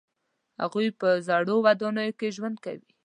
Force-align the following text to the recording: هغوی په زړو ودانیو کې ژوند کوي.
هغوی 0.61 0.87
په 0.99 1.09
زړو 1.27 1.55
ودانیو 1.65 2.17
کې 2.19 2.33
ژوند 2.35 2.57
کوي. 2.65 2.89